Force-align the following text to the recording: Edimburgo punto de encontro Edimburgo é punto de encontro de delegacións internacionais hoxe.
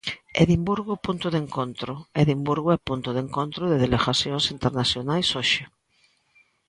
Edimburgo 0.43 0.93
punto 1.05 1.27
de 1.33 1.39
encontro 1.45 1.91
Edimburgo 2.23 2.69
é 2.77 2.85
punto 2.89 3.09
de 3.13 3.21
encontro 3.25 3.63
de 3.71 3.81
delegacións 3.85 4.45
internacionais 4.55 5.27
hoxe. 5.39 5.63